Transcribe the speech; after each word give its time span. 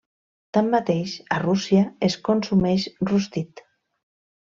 Tanmateix, 0.57 1.13
a 1.35 1.37
Rússia 1.45 1.85
es 2.09 2.17
consumeix 2.31 2.89
rostit. 3.15 3.67